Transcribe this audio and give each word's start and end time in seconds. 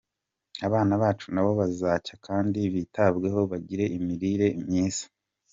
Abana 0.67 0.93
bacu 1.01 1.27
nabo 1.33 1.51
bazacya 1.59 2.15
kandi 2.27 2.59
bitabweho 2.73 3.39
bagire 3.51 3.85
imirire 3.97 4.47
myiza. 4.63 5.05